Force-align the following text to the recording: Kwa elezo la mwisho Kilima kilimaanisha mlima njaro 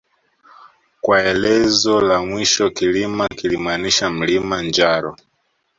Kwa 1.01 1.23
elezo 1.25 2.01
la 2.01 2.21
mwisho 2.25 2.69
Kilima 2.69 3.27
kilimaanisha 3.27 4.09
mlima 4.09 4.61
njaro 4.61 5.17